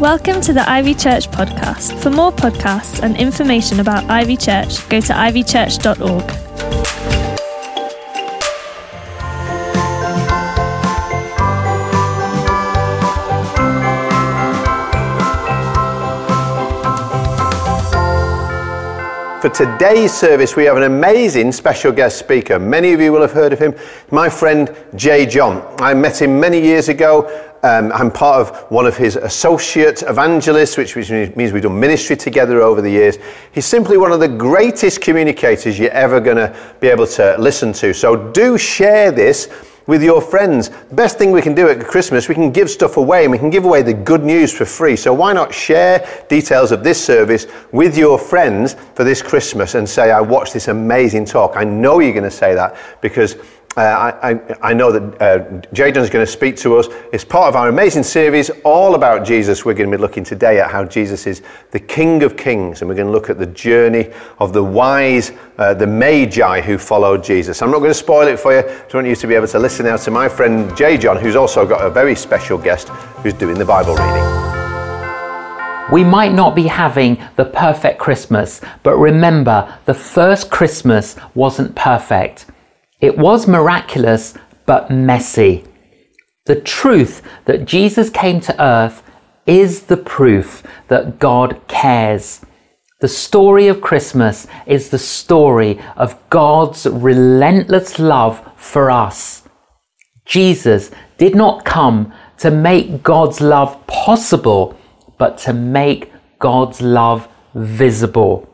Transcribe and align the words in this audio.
Welcome 0.00 0.40
to 0.42 0.54
the 0.54 0.66
Ivy 0.66 0.94
Church 0.94 1.30
podcast. 1.30 2.00
For 2.02 2.08
more 2.08 2.32
podcasts 2.32 3.02
and 3.02 3.18
information 3.18 3.80
about 3.80 4.08
Ivy 4.08 4.38
Church, 4.38 4.88
go 4.88 4.98
to 4.98 5.12
ivychurch.org. 5.12 6.30
For 19.42 19.48
today's 19.50 20.14
service, 20.14 20.56
we 20.56 20.64
have 20.64 20.78
an 20.78 20.84
amazing 20.84 21.52
special 21.52 21.92
guest 21.92 22.18
speaker. 22.18 22.58
Many 22.58 22.94
of 22.94 23.02
you 23.02 23.12
will 23.12 23.20
have 23.20 23.32
heard 23.32 23.52
of 23.52 23.58
him, 23.58 23.74
my 24.10 24.30
friend 24.30 24.74
J.John. 24.96 25.62
I 25.78 25.92
met 25.92 26.22
him 26.22 26.40
many 26.40 26.58
years 26.58 26.88
ago. 26.88 27.49
Um, 27.62 27.92
I'm 27.92 28.10
part 28.10 28.40
of 28.40 28.70
one 28.70 28.86
of 28.86 28.96
his 28.96 29.16
associate 29.16 30.02
evangelists, 30.02 30.78
which 30.78 30.96
means 30.96 31.52
we've 31.52 31.62
done 31.62 31.78
ministry 31.78 32.16
together 32.16 32.62
over 32.62 32.80
the 32.80 32.90
years. 32.90 33.18
He's 33.52 33.66
simply 33.66 33.98
one 33.98 34.12
of 34.12 34.20
the 34.20 34.28
greatest 34.28 35.02
communicators 35.02 35.78
you're 35.78 35.90
ever 35.90 36.20
going 36.20 36.38
to 36.38 36.56
be 36.80 36.88
able 36.88 37.06
to 37.08 37.36
listen 37.38 37.74
to. 37.74 37.92
So 37.92 38.30
do 38.30 38.56
share 38.56 39.12
this 39.12 39.48
with 39.86 40.02
your 40.02 40.22
friends. 40.22 40.68
The 40.68 40.94
best 40.94 41.18
thing 41.18 41.32
we 41.32 41.42
can 41.42 41.54
do 41.54 41.68
at 41.68 41.84
Christmas, 41.84 42.28
we 42.28 42.34
can 42.34 42.50
give 42.50 42.70
stuff 42.70 42.96
away 42.96 43.24
and 43.24 43.32
we 43.32 43.38
can 43.38 43.50
give 43.50 43.64
away 43.64 43.82
the 43.82 43.92
good 43.92 44.22
news 44.22 44.52
for 44.52 44.64
free. 44.64 44.96
So 44.96 45.12
why 45.12 45.32
not 45.32 45.52
share 45.52 46.24
details 46.28 46.70
of 46.72 46.84
this 46.84 47.04
service 47.04 47.46
with 47.72 47.98
your 47.98 48.18
friends 48.18 48.74
for 48.94 49.04
this 49.04 49.20
Christmas 49.20 49.74
and 49.74 49.88
say, 49.88 50.12
I 50.12 50.20
watched 50.20 50.52
this 50.52 50.68
amazing 50.68 51.24
talk. 51.24 51.56
I 51.56 51.64
know 51.64 51.98
you're 51.98 52.12
going 52.12 52.22
to 52.22 52.30
say 52.30 52.54
that 52.54 52.76
because 53.00 53.36
uh, 53.76 53.80
I, 54.20 54.70
I, 54.70 54.74
know 54.74 54.90
that 54.90 55.22
uh, 55.22 55.60
J.John 55.72 56.02
is 56.02 56.10
going 56.10 56.26
to 56.26 56.30
speak 56.30 56.56
to 56.56 56.76
us. 56.76 56.88
It's 57.12 57.24
part 57.24 57.48
of 57.48 57.54
our 57.54 57.68
amazing 57.68 58.02
series 58.02 58.50
all 58.64 58.96
about 58.96 59.24
Jesus. 59.24 59.64
We're 59.64 59.74
going 59.74 59.88
to 59.88 59.96
be 59.96 60.00
looking 60.00 60.24
today 60.24 60.58
at 60.58 60.72
how 60.72 60.84
Jesus 60.84 61.24
is 61.28 61.42
the 61.70 61.78
King 61.78 62.24
of 62.24 62.36
Kings, 62.36 62.82
and 62.82 62.88
we're 62.88 62.96
going 62.96 63.06
to 63.06 63.12
look 63.12 63.30
at 63.30 63.38
the 63.38 63.46
journey 63.46 64.10
of 64.40 64.52
the 64.52 64.64
wise, 64.64 65.30
uh, 65.58 65.72
the 65.72 65.86
Magi 65.86 66.60
who 66.62 66.78
followed 66.78 67.22
Jesus. 67.22 67.62
I'm 67.62 67.70
not 67.70 67.78
going 67.78 67.90
to 67.90 67.94
spoil 67.94 68.26
it 68.26 68.40
for 68.40 68.52
you. 68.52 68.58
I 68.58 68.86
want 68.92 69.06
you 69.06 69.14
to 69.14 69.26
be 69.28 69.34
able 69.36 69.46
to 69.46 69.58
listen 69.60 69.86
now 69.86 69.96
to 69.98 70.10
my 70.10 70.28
friend 70.28 70.76
J.John, 70.76 71.18
who's 71.18 71.36
also 71.36 71.64
got 71.64 71.86
a 71.86 71.90
very 71.90 72.16
special 72.16 72.58
guest 72.58 72.88
who's 73.22 73.34
doing 73.34 73.56
the 73.56 73.64
Bible 73.64 73.94
reading. 73.94 74.50
We 75.92 76.02
might 76.02 76.32
not 76.32 76.56
be 76.56 76.66
having 76.66 77.22
the 77.36 77.44
perfect 77.44 78.00
Christmas, 78.00 78.60
but 78.82 78.96
remember, 78.96 79.78
the 79.84 79.94
first 79.94 80.50
Christmas 80.50 81.14
wasn't 81.36 81.76
perfect. 81.76 82.46
It 83.00 83.16
was 83.16 83.48
miraculous, 83.48 84.34
but 84.66 84.90
messy. 84.90 85.64
The 86.46 86.60
truth 86.60 87.22
that 87.46 87.64
Jesus 87.64 88.10
came 88.10 88.40
to 88.40 88.62
earth 88.62 89.02
is 89.46 89.82
the 89.82 89.96
proof 89.96 90.62
that 90.88 91.18
God 91.18 91.60
cares. 91.68 92.40
The 93.00 93.08
story 93.08 93.68
of 93.68 93.80
Christmas 93.80 94.46
is 94.66 94.90
the 94.90 94.98
story 94.98 95.80
of 95.96 96.16
God's 96.28 96.86
relentless 96.86 97.98
love 97.98 98.46
for 98.56 98.90
us. 98.90 99.42
Jesus 100.26 100.90
did 101.16 101.34
not 101.34 101.64
come 101.64 102.12
to 102.38 102.50
make 102.50 103.02
God's 103.02 103.40
love 103.40 103.86
possible, 103.86 104.78
but 105.18 105.38
to 105.38 105.52
make 105.52 106.12
God's 106.38 106.82
love 106.82 107.26
visible. 107.54 108.46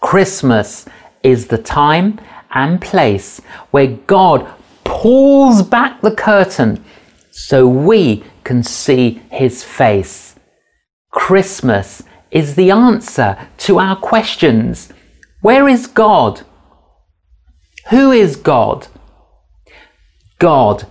Christmas 0.00 0.86
is 1.22 1.48
the 1.48 1.58
time 1.58 2.18
and 2.52 2.80
place 2.80 3.40
where 3.70 3.86
God 4.06 4.50
pulls 4.84 5.62
back 5.62 6.00
the 6.00 6.14
curtain 6.14 6.84
so 7.30 7.68
we 7.68 8.24
can 8.44 8.62
see 8.62 9.22
his 9.30 9.62
face. 9.62 10.34
Christmas 11.10 12.02
is 12.30 12.54
the 12.54 12.70
answer 12.70 13.48
to 13.58 13.78
our 13.78 13.96
questions. 13.96 14.92
Where 15.40 15.68
is 15.68 15.86
God? 15.86 16.42
Who 17.90 18.12
is 18.12 18.36
God? 18.36 18.88
God 20.38 20.86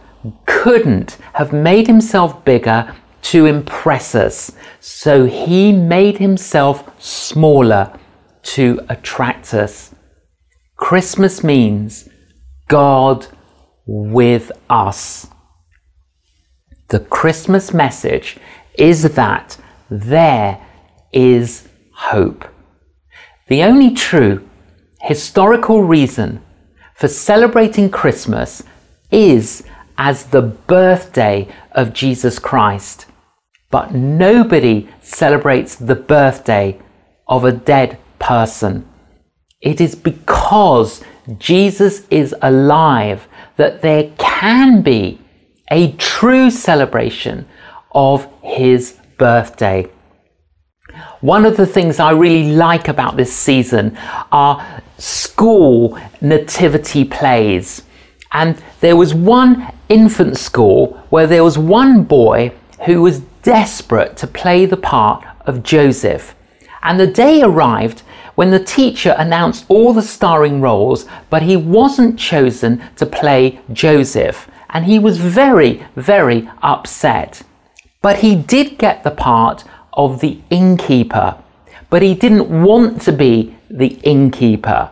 couldn't 0.46 1.18
have 1.34 1.54
made 1.54 1.88
himself 1.88 2.44
bigger 2.44 2.96
to 3.24 3.46
impress 3.46 4.16
us, 4.16 4.52
so 4.80 5.26
he 5.26 5.72
made 5.72 6.18
himself 6.18 6.90
smaller 7.02 7.98
to 8.42 8.80
attract 8.90 9.54
us. 9.54 9.94
Christmas 10.78 11.44
means 11.44 12.08
God 12.68 13.28
with 13.86 14.52
us. 14.70 15.28
The 16.90 17.00
Christmas 17.00 17.74
message 17.74 18.38
is 18.78 19.16
that 19.16 19.58
there 19.90 20.62
is 21.12 21.68
hope. 21.94 22.46
The 23.48 23.64
only 23.64 23.94
true 23.94 24.48
historical 25.02 25.84
reason 25.84 26.42
for 26.96 27.08
celebrating 27.08 27.90
Christmas 27.90 28.64
is 29.12 29.64
as 29.98 30.26
the 30.26 30.42
birthday 30.42 31.48
of 31.72 31.94
Jesus 31.94 32.40
Christ. 32.40 33.08
But 33.72 33.94
nobody 33.94 34.90
celebrates 35.02 35.76
the 35.76 35.96
birthday 35.96 36.80
of 37.28 37.44
a 37.44 37.52
dead 37.52 37.98
person. 38.20 38.88
It 39.62 39.82
is 39.82 39.96
because 39.96 41.04
Jesus 41.38 42.06
is 42.12 42.36
alive 42.42 43.28
that 43.56 43.82
there 43.82 44.12
can 44.18 44.84
be 44.84 45.20
a 45.72 45.94
true 45.94 46.52
celebration 46.52 47.48
of 47.92 48.32
his 48.44 48.98
birthday. 49.18 49.90
One 51.22 51.46
of 51.46 51.58
the 51.58 51.66
things 51.66 52.00
I 52.00 52.12
really 52.12 52.52
like 52.56 52.88
about 52.88 53.18
this 53.18 53.34
season 53.34 53.98
are 54.32 54.82
school 54.98 56.00
nativity 56.22 57.04
plays. 57.04 57.82
And 58.32 58.62
there 58.82 58.96
was 58.96 59.14
one 59.14 59.74
infant 59.90 60.38
school 60.38 61.04
where 61.10 61.28
there 61.28 61.44
was 61.44 61.58
one 61.58 62.04
boy 62.04 62.54
who 62.86 63.02
was 63.02 63.20
desperate 63.42 64.18
to 64.18 64.28
play 64.28 64.66
the 64.66 64.78
part 64.78 65.26
of 65.42 65.64
Joseph. 65.64 66.36
And 66.84 67.00
the 67.00 67.08
day 67.08 67.42
arrived 67.42 68.04
when 68.38 68.52
the 68.52 68.64
teacher 68.64 69.16
announced 69.18 69.66
all 69.68 69.94
the 69.94 70.02
starring 70.04 70.62
roles, 70.62 71.08
but 71.32 71.42
he 71.42 71.58
wasn't 71.58 72.20
chosen 72.20 72.80
to 72.96 73.04
play 73.04 73.60
Joseph, 73.74 74.48
and 74.70 74.86
he 74.86 75.00
was 75.00 75.18
very, 75.18 75.84
very 75.96 76.48
upset. 76.62 77.42
But 78.04 78.20
he 78.20 78.36
did 78.36 78.78
get 78.78 79.04
the 79.04 79.10
part 79.10 79.64
of 79.92 80.22
the 80.22 80.40
innkeeper, 80.52 81.36
but 81.90 82.04
he 82.04 82.14
didn't 82.14 82.62
want 82.62 83.02
to 83.02 83.12
be 83.12 83.58
the 83.72 84.00
innkeeper. 84.04 84.92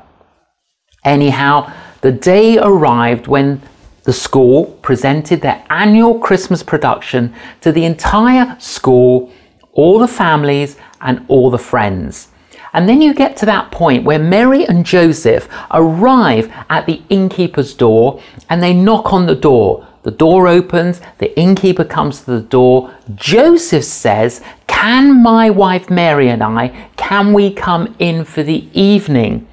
Anyhow, 1.04 1.72
the 2.02 2.12
day 2.12 2.58
arrived 2.58 3.28
when 3.28 3.62
the 4.06 4.14
school 4.14 4.66
presented 4.82 5.42
their 5.42 5.64
annual 5.70 6.18
Christmas 6.18 6.64
production 6.64 7.32
to 7.62 7.72
the 7.72 7.86
entire 7.86 8.60
school, 8.60 9.32
all 9.74 10.00
the 10.00 10.08
families, 10.08 10.78
and 11.00 11.24
all 11.28 11.52
the 11.52 11.60
friends. 11.60 12.30
And 12.76 12.90
then 12.90 13.02
you 13.02 13.14
get 13.14 13.38
to 13.38 13.46
that 13.46 13.72
point 13.72 14.04
where 14.04 14.20
Mary 14.20 14.68
and 14.68 14.86
Joseph 14.86 15.48
arrive 15.72 16.52
at 16.70 16.86
the 16.86 17.02
innkeeper's 17.08 17.74
door 17.74 18.22
and 18.50 18.62
they 18.62 18.74
knock 18.74 19.14
on 19.14 19.28
the 19.28 19.34
door. 19.34 19.88
The 20.04 20.12
door 20.12 20.50
opens, 20.50 21.00
the 21.20 21.36
innkeeper 21.40 21.86
comes 21.86 22.24
to 22.24 22.32
the 22.32 22.42
door. 22.42 22.94
Joseph 23.16 23.86
says, 23.86 24.42
Can 24.68 25.24
my 25.24 25.50
wife 25.50 25.90
Mary 25.90 26.28
and 26.28 26.44
I, 26.44 26.90
can 26.98 27.32
we 27.32 27.54
come 27.54 27.96
in 27.98 28.26
for 28.26 28.44
the 28.44 28.68
evening? 28.78 29.48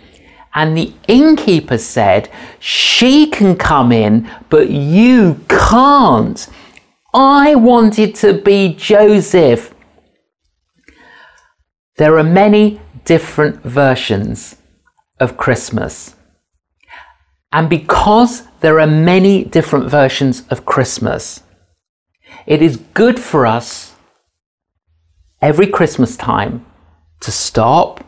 And 0.52 0.76
the 0.76 0.92
innkeeper 1.06 1.78
said, 1.78 2.28
She 2.58 3.28
can 3.28 3.54
come 3.54 3.92
in, 3.92 4.28
but 4.50 4.68
you 4.68 5.40
can't. 5.48 6.44
I 7.14 7.54
wanted 7.54 8.16
to 8.16 8.32
be 8.32 8.74
Joseph. 8.74 9.72
There 11.98 12.18
are 12.18 12.24
many 12.24 12.81
different 13.04 13.62
versions 13.62 14.56
of 15.18 15.36
Christmas. 15.36 16.14
And 17.52 17.68
because 17.68 18.44
there 18.60 18.80
are 18.80 18.86
many 18.86 19.44
different 19.44 19.90
versions 19.90 20.44
of 20.48 20.64
Christmas, 20.64 21.42
it 22.46 22.62
is 22.62 22.76
good 22.94 23.18
for 23.18 23.46
us 23.46 23.94
every 25.40 25.66
Christmas 25.66 26.16
time 26.16 26.64
to 27.20 27.30
stop 27.30 28.04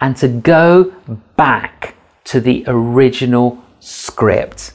and 0.00 0.16
to 0.16 0.28
go 0.28 0.92
back 1.36 1.94
to 2.24 2.40
the 2.40 2.64
original 2.66 3.58
script. 3.80 4.72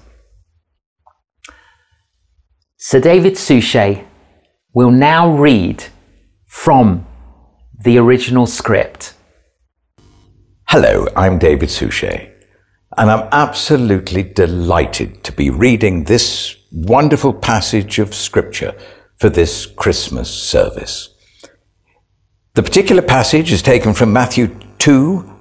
Sir 2.77 2.99
David 2.99 3.37
Suchet 3.37 4.05
will 4.73 4.91
now 4.91 5.35
read 5.35 5.85
from 6.45 7.05
the 7.79 7.97
original 7.99 8.47
script. 8.47 9.13
Hello, 10.67 11.05
I'm 11.15 11.37
David 11.37 11.69
Suchet, 11.69 12.33
and 12.97 13.11
I'm 13.11 13.29
absolutely 13.31 14.23
delighted 14.23 15.23
to 15.25 15.31
be 15.31 15.51
reading 15.51 16.03
this 16.03 16.55
wonderful 16.71 17.33
passage 17.33 17.99
of 17.99 18.15
Scripture 18.15 18.75
for 19.17 19.29
this 19.29 19.67
Christmas 19.67 20.27
service. 20.27 21.09
The 22.55 22.63
particular 22.63 23.03
passage 23.03 23.51
is 23.51 23.61
taken 23.61 23.93
from 23.93 24.11
Matthew 24.11 24.57
2, 24.79 25.39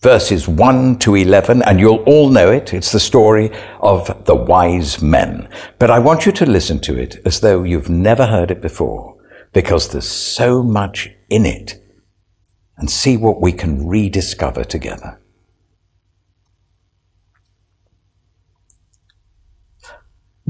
verses 0.00 0.48
1 0.48 0.98
to 0.98 1.14
11, 1.14 1.62
and 1.62 1.78
you'll 1.78 2.02
all 2.06 2.28
know 2.28 2.50
it. 2.50 2.74
It's 2.74 2.90
the 2.90 2.98
story 2.98 3.52
of 3.80 4.24
the 4.24 4.34
wise 4.34 5.00
men. 5.00 5.48
But 5.78 5.92
I 5.92 6.00
want 6.00 6.26
you 6.26 6.32
to 6.32 6.44
listen 6.44 6.80
to 6.80 6.98
it 6.98 7.24
as 7.24 7.38
though 7.38 7.62
you've 7.62 7.88
never 7.88 8.26
heard 8.26 8.50
it 8.50 8.60
before, 8.60 9.16
because 9.52 9.88
there's 9.88 10.08
so 10.08 10.64
much 10.64 11.10
in 11.28 11.46
it, 11.46 11.82
and 12.76 12.90
see 12.90 13.16
what 13.16 13.40
we 13.40 13.52
can 13.52 13.86
rediscover 13.86 14.64
together. 14.64 15.18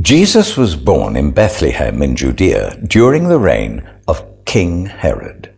Jesus 0.00 0.56
was 0.56 0.76
born 0.76 1.16
in 1.16 1.32
Bethlehem 1.32 2.02
in 2.02 2.14
Judea 2.14 2.78
during 2.86 3.28
the 3.28 3.38
reign 3.38 3.88
of 4.06 4.44
King 4.44 4.86
Herod. 4.86 5.52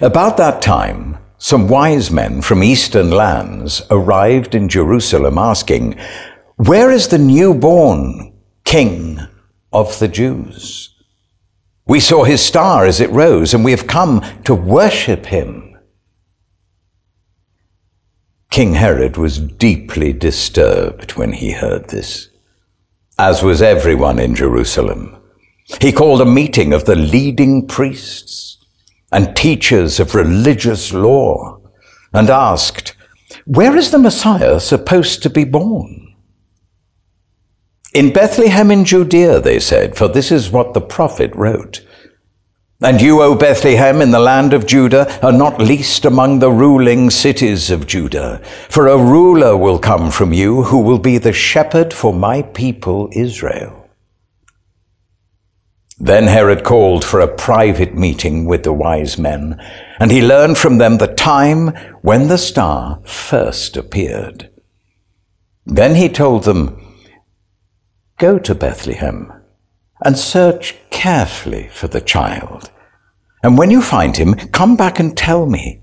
About 0.00 0.36
that 0.38 0.60
time, 0.60 1.18
some 1.38 1.68
wise 1.68 2.10
men 2.10 2.42
from 2.42 2.64
eastern 2.64 3.12
lands 3.12 3.82
arrived 3.90 4.56
in 4.56 4.68
Jerusalem 4.68 5.38
asking, 5.38 5.96
Where 6.56 6.90
is 6.90 7.06
the 7.06 7.18
newborn 7.18 8.36
King 8.64 9.20
of 9.72 9.96
the 10.00 10.08
Jews? 10.08 10.97
We 11.88 12.00
saw 12.00 12.24
his 12.24 12.42
star 12.42 12.84
as 12.84 13.00
it 13.00 13.10
rose, 13.10 13.54
and 13.54 13.64
we 13.64 13.70
have 13.70 13.86
come 13.86 14.22
to 14.44 14.54
worship 14.54 15.26
him. 15.26 15.78
King 18.50 18.74
Herod 18.74 19.16
was 19.16 19.38
deeply 19.38 20.12
disturbed 20.12 21.12
when 21.12 21.32
he 21.32 21.52
heard 21.52 21.88
this, 21.88 22.28
as 23.18 23.42
was 23.42 23.62
everyone 23.62 24.18
in 24.18 24.34
Jerusalem. 24.34 25.16
He 25.80 25.92
called 25.92 26.20
a 26.20 26.26
meeting 26.26 26.74
of 26.74 26.84
the 26.84 26.96
leading 26.96 27.66
priests 27.66 28.58
and 29.10 29.34
teachers 29.34 29.98
of 29.98 30.14
religious 30.14 30.92
law 30.92 31.58
and 32.12 32.28
asked, 32.28 32.94
Where 33.46 33.76
is 33.76 33.90
the 33.90 33.98
Messiah 33.98 34.60
supposed 34.60 35.22
to 35.22 35.30
be 35.30 35.44
born? 35.44 36.07
In 37.94 38.12
Bethlehem 38.12 38.70
in 38.70 38.84
Judea, 38.84 39.40
they 39.40 39.58
said, 39.58 39.96
for 39.96 40.08
this 40.08 40.30
is 40.30 40.50
what 40.50 40.74
the 40.74 40.80
prophet 40.80 41.34
wrote. 41.34 41.84
And 42.80 43.00
you, 43.00 43.22
O 43.22 43.34
Bethlehem, 43.34 44.00
in 44.00 44.12
the 44.12 44.20
land 44.20 44.52
of 44.52 44.66
Judah, 44.66 45.18
are 45.24 45.32
not 45.32 45.58
least 45.60 46.04
among 46.04 46.38
the 46.38 46.52
ruling 46.52 47.10
cities 47.10 47.70
of 47.70 47.88
Judah, 47.88 48.40
for 48.68 48.86
a 48.86 48.96
ruler 48.96 49.56
will 49.56 49.80
come 49.80 50.12
from 50.12 50.32
you 50.32 50.64
who 50.64 50.78
will 50.78 51.00
be 51.00 51.18
the 51.18 51.32
shepherd 51.32 51.92
for 51.92 52.12
my 52.12 52.42
people 52.42 53.08
Israel. 53.12 53.88
Then 55.98 56.28
Herod 56.28 56.62
called 56.62 57.04
for 57.04 57.18
a 57.18 57.34
private 57.34 57.96
meeting 57.96 58.44
with 58.44 58.62
the 58.62 58.72
wise 58.72 59.18
men, 59.18 59.60
and 59.98 60.12
he 60.12 60.22
learned 60.22 60.56
from 60.56 60.78
them 60.78 60.98
the 60.98 61.12
time 61.12 61.68
when 62.02 62.28
the 62.28 62.38
star 62.38 63.00
first 63.04 63.76
appeared. 63.76 64.50
Then 65.66 65.96
he 65.96 66.08
told 66.08 66.44
them, 66.44 66.87
Go 68.18 68.38
to 68.40 68.54
Bethlehem 68.54 69.32
and 70.04 70.18
search 70.18 70.74
carefully 70.90 71.68
for 71.68 71.86
the 71.86 72.00
child. 72.00 72.70
And 73.44 73.56
when 73.56 73.70
you 73.70 73.80
find 73.80 74.16
him, 74.16 74.34
come 74.34 74.76
back 74.76 74.98
and 74.98 75.16
tell 75.16 75.46
me, 75.46 75.82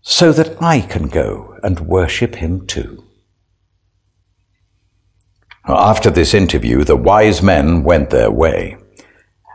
so 0.00 0.32
that 0.32 0.62
I 0.62 0.80
can 0.80 1.08
go 1.08 1.58
and 1.64 1.80
worship 1.80 2.36
him 2.36 2.68
too. 2.68 3.02
After 5.66 6.10
this 6.10 6.32
interview, 6.32 6.84
the 6.84 6.94
wise 6.94 7.42
men 7.42 7.82
went 7.82 8.10
their 8.10 8.30
way. 8.30 8.76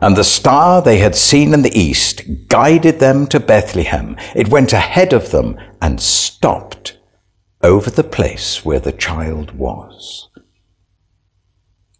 And 0.02 0.14
the 0.14 0.24
star 0.24 0.82
they 0.82 0.98
had 0.98 1.16
seen 1.16 1.54
in 1.54 1.62
the 1.62 1.78
east 1.78 2.48
guided 2.48 3.00
them 3.00 3.26
to 3.28 3.40
Bethlehem. 3.40 4.16
It 4.34 4.48
went 4.48 4.74
ahead 4.74 5.14
of 5.14 5.30
them 5.30 5.58
and 5.80 5.98
stopped 5.98 6.98
over 7.62 7.88
the 7.88 8.04
place 8.04 8.62
where 8.62 8.80
the 8.80 8.92
child 8.92 9.52
was. 9.52 10.28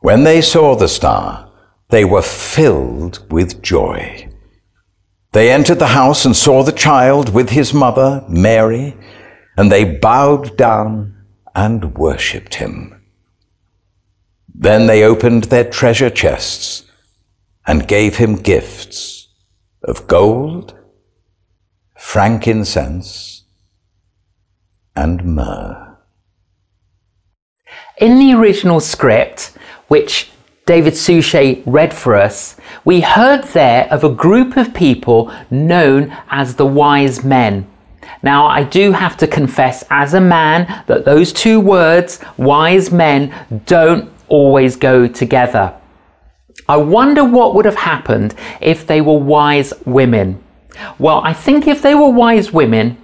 When 0.02 0.24
they 0.24 0.40
saw 0.40 0.74
the 0.74 0.88
star, 0.88 1.48
they 1.90 2.04
were 2.04 2.22
filled 2.22 3.24
with 3.30 3.62
joy. 3.62 4.28
They 5.30 5.48
entered 5.52 5.78
the 5.78 5.94
house 5.98 6.24
and 6.24 6.34
saw 6.34 6.64
the 6.64 6.72
child 6.72 7.32
with 7.32 7.50
his 7.50 7.72
mother, 7.72 8.24
Mary, 8.28 8.96
and 9.56 9.70
they 9.70 9.84
bowed 9.84 10.56
down 10.56 11.24
and 11.54 11.96
worshipped 11.96 12.56
him. 12.56 13.00
Then 14.52 14.88
they 14.88 15.04
opened 15.04 15.44
their 15.44 15.70
treasure 15.70 16.10
chests 16.10 16.84
and 17.64 17.86
gave 17.86 18.16
him 18.16 18.34
gifts 18.34 19.28
of 19.84 20.08
gold, 20.08 20.76
frankincense, 21.96 23.44
and 24.96 25.24
myrrh. 25.24 25.96
In 27.98 28.18
the 28.18 28.34
original 28.34 28.80
script, 28.80 29.56
which 29.92 30.30
David 30.64 30.96
Suchet 30.96 31.62
read 31.66 31.92
for 31.92 32.14
us, 32.16 32.56
we 32.82 33.02
heard 33.02 33.44
there 33.48 33.86
of 33.90 34.02
a 34.02 34.08
group 34.24 34.56
of 34.56 34.72
people 34.72 35.30
known 35.50 36.16
as 36.30 36.54
the 36.54 36.64
wise 36.64 37.22
men. 37.22 37.66
Now, 38.22 38.46
I 38.46 38.64
do 38.64 38.92
have 38.92 39.18
to 39.18 39.26
confess 39.26 39.84
as 39.90 40.14
a 40.14 40.20
man 40.38 40.82
that 40.86 41.04
those 41.04 41.30
two 41.30 41.60
words, 41.60 42.20
wise 42.38 42.90
men, 42.90 43.34
don't 43.66 44.10
always 44.28 44.76
go 44.76 45.06
together. 45.06 45.74
I 46.66 46.78
wonder 46.78 47.22
what 47.22 47.54
would 47.54 47.66
have 47.66 47.84
happened 47.92 48.34
if 48.62 48.86
they 48.86 49.02
were 49.02 49.18
wise 49.18 49.74
women. 49.84 50.42
Well, 50.98 51.20
I 51.22 51.34
think 51.34 51.66
if 51.68 51.82
they 51.82 51.94
were 51.94 52.08
wise 52.08 52.50
women, 52.50 52.96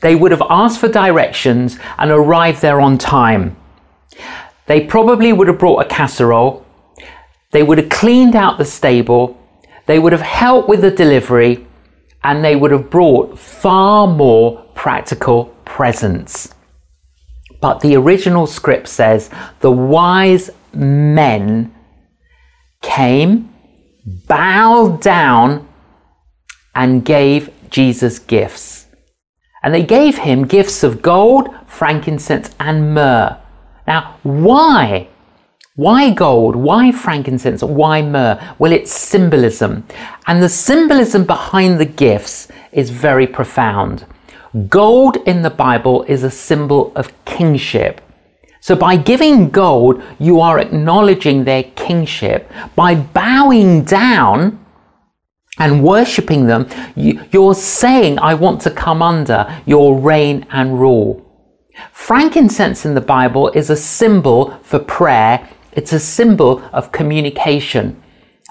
they 0.00 0.14
would 0.14 0.30
have 0.30 0.44
asked 0.48 0.78
for 0.78 0.88
directions 0.88 1.76
and 1.98 2.12
arrived 2.12 2.62
there 2.62 2.80
on 2.80 2.98
time. 2.98 3.56
They 4.66 4.84
probably 4.84 5.32
would 5.32 5.48
have 5.48 5.58
brought 5.58 5.84
a 5.84 5.88
casserole. 5.88 6.66
They 7.52 7.62
would 7.62 7.78
have 7.78 7.88
cleaned 7.88 8.34
out 8.34 8.58
the 8.58 8.64
stable. 8.64 9.40
They 9.86 9.98
would 9.98 10.12
have 10.12 10.20
helped 10.22 10.68
with 10.68 10.80
the 10.80 10.90
delivery 10.90 11.66
and 12.24 12.44
they 12.44 12.56
would 12.56 12.72
have 12.72 12.90
brought 12.90 13.38
far 13.38 14.08
more 14.08 14.62
practical 14.74 15.44
presents. 15.64 16.52
But 17.60 17.80
the 17.80 17.94
original 17.96 18.46
script 18.46 18.88
says 18.88 19.30
the 19.60 19.70
wise 19.70 20.50
men 20.74 21.72
came, 22.82 23.54
bowed 24.26 25.00
down, 25.00 25.68
and 26.74 27.04
gave 27.04 27.50
Jesus 27.70 28.18
gifts. 28.18 28.86
And 29.62 29.72
they 29.72 29.84
gave 29.84 30.18
him 30.18 30.46
gifts 30.46 30.82
of 30.82 31.02
gold, 31.02 31.48
frankincense, 31.66 32.54
and 32.60 32.92
myrrh. 32.94 33.40
Now, 33.86 34.16
why? 34.22 35.08
Why 35.76 36.10
gold? 36.10 36.56
Why 36.56 36.90
frankincense? 36.90 37.62
Why 37.62 38.00
myrrh? 38.00 38.40
Well, 38.58 38.72
it's 38.72 38.92
symbolism. 38.92 39.86
And 40.26 40.42
the 40.42 40.48
symbolism 40.48 41.24
behind 41.24 41.78
the 41.78 41.84
gifts 41.84 42.48
is 42.72 42.88
very 42.88 43.26
profound. 43.26 44.06
Gold 44.68 45.18
in 45.26 45.42
the 45.42 45.50
Bible 45.50 46.02
is 46.04 46.22
a 46.22 46.30
symbol 46.30 46.92
of 46.96 47.12
kingship. 47.26 48.00
So 48.60 48.74
by 48.74 48.96
giving 48.96 49.50
gold, 49.50 50.02
you 50.18 50.40
are 50.40 50.58
acknowledging 50.58 51.44
their 51.44 51.62
kingship. 51.62 52.50
By 52.74 52.94
bowing 52.94 53.84
down 53.84 54.64
and 55.58 55.84
worshipping 55.84 56.46
them, 56.46 56.68
you, 56.96 57.22
you're 57.32 57.54
saying, 57.54 58.18
I 58.18 58.32
want 58.32 58.62
to 58.62 58.70
come 58.70 59.02
under 59.02 59.60
your 59.66 60.00
reign 60.00 60.46
and 60.50 60.80
rule. 60.80 61.25
Frankincense 61.92 62.84
in 62.84 62.94
the 62.94 63.00
Bible 63.00 63.48
is 63.48 63.70
a 63.70 63.76
symbol 63.76 64.58
for 64.62 64.78
prayer. 64.78 65.48
It's 65.72 65.92
a 65.92 66.00
symbol 66.00 66.62
of 66.72 66.92
communication. 66.92 68.02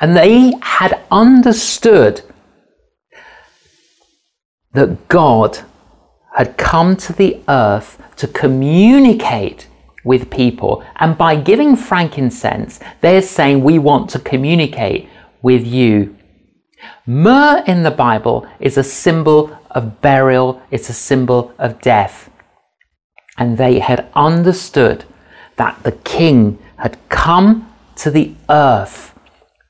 And 0.01 0.15
they 0.15 0.53
had 0.61 0.99
understood 1.09 2.21
that 4.73 5.07
God 5.07 5.59
had 6.35 6.57
come 6.57 6.97
to 6.97 7.13
the 7.13 7.41
earth 7.47 8.01
to 8.17 8.27
communicate 8.27 9.67
with 10.03 10.29
people. 10.29 10.83
And 10.97 11.17
by 11.17 11.35
giving 11.37 11.75
frankincense, 11.75 12.79
they're 13.01 13.21
saying, 13.21 13.63
We 13.63 13.79
want 13.79 14.09
to 14.11 14.19
communicate 14.19 15.09
with 15.41 15.65
you. 15.65 16.15
Myrrh 17.05 17.63
in 17.65 17.83
the 17.83 17.91
Bible 17.91 18.47
is 18.59 18.77
a 18.77 18.83
symbol 18.83 19.57
of 19.71 20.01
burial, 20.01 20.61
it's 20.71 20.89
a 20.89 20.93
symbol 20.93 21.53
of 21.57 21.81
death. 21.81 22.29
And 23.37 23.57
they 23.57 23.79
had 23.79 24.07
understood 24.15 25.05
that 25.57 25.83
the 25.83 25.91
king 25.91 26.59
had 26.77 26.97
come 27.09 27.71
to 27.97 28.11
the 28.11 28.35
earth 28.49 29.17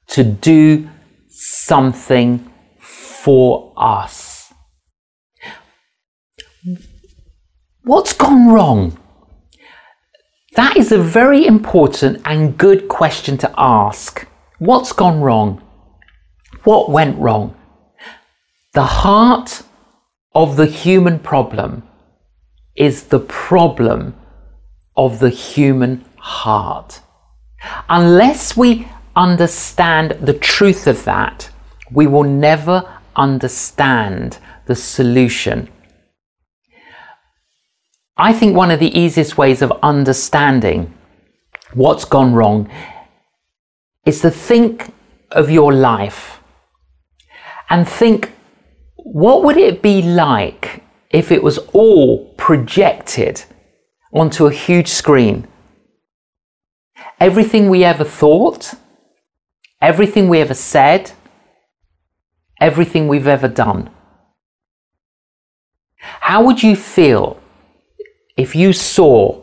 to 0.07 0.24
do 0.24 0.89
something 1.29 2.51
for 2.79 3.74
us. 3.75 4.53
What's 7.84 8.13
gone 8.13 8.48
wrong? 8.48 8.98
That 10.55 10.77
is 10.77 10.91
a 10.91 10.98
very 10.98 11.45
important 11.45 12.22
and 12.25 12.57
good 12.57 12.88
question 12.88 13.38
to 13.39 13.53
ask. 13.57 14.27
What's 14.57 14.93
gone 14.93 15.22
wrong? 15.22 15.62
What 16.63 16.89
went 16.89 17.17
wrong? 17.19 17.55
The 18.74 18.84
heart 18.84 19.63
of 20.34 20.55
the 20.55 20.65
human 20.65 21.19
problem 21.19 21.84
is 22.75 23.03
the 23.03 23.20
problem 23.20 24.15
of 24.96 25.20
the 25.20 25.29
human 25.29 26.05
heart. 26.17 27.01
Unless 27.89 28.55
we 28.55 28.88
understand 29.15 30.12
the 30.22 30.34
truth 30.34 30.88
of 30.88 31.03
that, 31.05 31.50
we 31.91 32.08
will 32.08 32.24
never 32.24 33.00
understand 33.15 34.38
the 34.65 34.75
solution. 34.75 35.70
I 38.17 38.34
think 38.34 38.55
one 38.55 38.72
of 38.72 38.79
the 38.79 38.98
easiest 38.98 39.38
ways 39.38 39.62
of 39.62 39.74
understanding 39.84 40.94
what's 41.74 42.05
gone 42.05 42.34
wrong 42.34 42.70
is 44.05 44.22
to 44.22 44.32
think 44.32 44.94
of 45.32 45.50
your 45.50 45.74
life 45.74 46.39
and 47.70 47.88
think 47.88 48.32
what 48.96 49.44
would 49.44 49.58
it 49.58 49.82
be 49.82 50.01
like 50.01 50.85
if 51.15 51.31
it 51.31 51.41
was 51.41 51.57
all 51.72 52.25
projected 52.36 53.45
onto 54.13 54.48
a 54.48 54.51
huge 54.51 54.89
screen? 54.89 55.48
Everything 57.22 57.69
we 57.69 57.86
ever 57.86 58.03
thought, 58.03 58.74
everything 59.81 60.27
we 60.27 60.41
ever 60.41 60.53
said, 60.53 61.13
everything 62.60 63.07
we've 63.07 63.27
ever 63.27 63.48
done. 63.48 63.89
How 66.00 66.43
would 66.43 66.62
you 66.62 66.75
feel 66.75 67.39
if 68.36 68.53
you 68.53 68.74
saw 68.74 69.41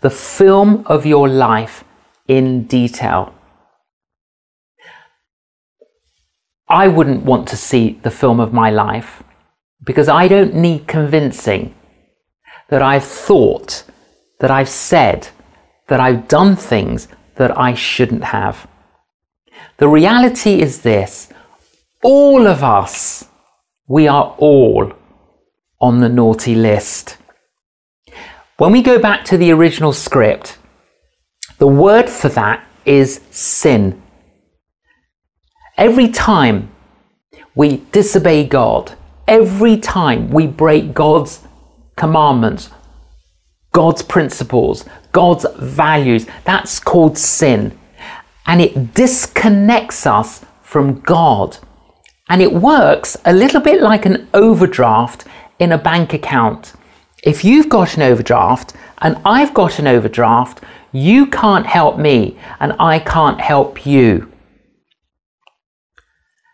the 0.00 0.10
film 0.10 0.82
of 0.86 1.04
your 1.04 1.28
life 1.28 1.84
in 2.26 2.64
detail? 2.64 3.34
I 6.70 6.88
wouldn't 6.88 7.24
want 7.24 7.48
to 7.48 7.56
see 7.56 8.00
the 8.02 8.10
film 8.10 8.40
of 8.40 8.54
my 8.54 8.70
life 8.70 9.22
because 9.84 10.08
I 10.08 10.28
don't 10.28 10.54
need 10.54 10.86
convincing 10.86 11.74
that 12.68 12.82
I've 12.82 13.04
thought, 13.04 13.84
that 14.40 14.50
I've 14.50 14.68
said, 14.68 15.28
that 15.88 16.00
I've 16.00 16.28
done 16.28 16.56
things 16.56 17.08
that 17.36 17.56
I 17.58 17.74
shouldn't 17.74 18.24
have. 18.24 18.66
The 19.78 19.88
reality 19.88 20.60
is 20.60 20.82
this 20.82 21.32
all 22.02 22.46
of 22.46 22.62
us, 22.62 23.28
we 23.86 24.08
are 24.08 24.34
all 24.38 24.92
on 25.80 26.00
the 26.00 26.08
naughty 26.08 26.54
list. 26.54 27.16
When 28.56 28.72
we 28.72 28.82
go 28.82 28.98
back 28.98 29.24
to 29.26 29.36
the 29.36 29.50
original 29.50 29.92
script, 29.92 30.58
the 31.58 31.66
word 31.66 32.08
for 32.08 32.28
that 32.30 32.64
is 32.84 33.20
sin. 33.30 34.00
Every 35.76 36.08
time 36.08 36.70
we 37.54 37.78
disobey 37.92 38.44
God, 38.46 38.96
every 39.26 39.76
time 39.76 40.30
we 40.30 40.46
break 40.46 40.94
God's 40.94 41.46
commandments, 41.96 42.70
God's 43.72 44.02
principles, 44.02 44.84
God's 45.12 45.46
values, 45.58 46.26
that's 46.44 46.78
called 46.78 47.16
sin. 47.18 47.78
And 48.46 48.60
it 48.60 48.94
disconnects 48.94 50.06
us 50.06 50.44
from 50.62 51.00
God. 51.00 51.58
And 52.28 52.42
it 52.42 52.52
works 52.52 53.16
a 53.24 53.32
little 53.32 53.60
bit 53.60 53.80
like 53.82 54.06
an 54.06 54.28
overdraft 54.34 55.24
in 55.58 55.72
a 55.72 55.78
bank 55.78 56.12
account. 56.12 56.72
If 57.22 57.44
you've 57.44 57.68
got 57.68 57.96
an 57.96 58.02
overdraft 58.02 58.74
and 58.98 59.16
I've 59.24 59.54
got 59.54 59.78
an 59.78 59.86
overdraft, 59.86 60.60
you 60.92 61.26
can't 61.26 61.66
help 61.66 61.98
me 61.98 62.38
and 62.58 62.74
I 62.78 62.98
can't 62.98 63.40
help 63.40 63.86
you. 63.86 64.32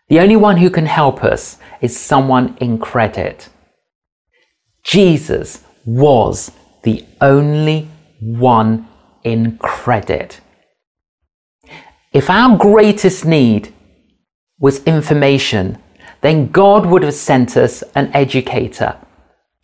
The 0.09 0.19
only 0.19 0.35
one 0.35 0.57
who 0.57 0.69
can 0.69 0.85
help 0.85 1.23
us 1.23 1.58
is 1.81 1.97
someone 1.97 2.57
in 2.59 2.77
credit. 2.77 3.49
Jesus 4.83 5.63
was 5.85 6.51
the 6.83 7.05
only 7.21 7.89
one 8.19 8.87
in 9.23 9.57
credit. 9.57 10.41
If 12.11 12.29
our 12.29 12.57
greatest 12.57 13.25
need 13.25 13.73
was 14.59 14.83
information, 14.83 15.77
then 16.21 16.47
God 16.47 16.85
would 16.85 17.03
have 17.03 17.13
sent 17.13 17.55
us 17.55 17.83
an 17.95 18.11
educator. 18.13 18.97